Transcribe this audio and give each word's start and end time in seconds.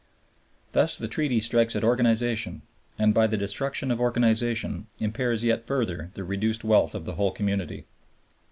Thus 0.71 0.97
the 0.97 1.07
Treaty 1.07 1.39
strikes 1.39 1.75
at 1.75 1.83
organization, 1.83 2.63
and 2.97 3.13
by 3.13 3.27
the 3.27 3.37
destruction 3.37 3.91
of 3.91 4.01
organization 4.01 4.87
impairs 4.97 5.43
yet 5.43 5.67
further 5.67 6.09
the 6.15 6.23
reduced 6.23 6.63
wealth 6.63 6.95
of 6.95 7.05
the 7.05 7.13
whole 7.13 7.29
community. 7.29 7.85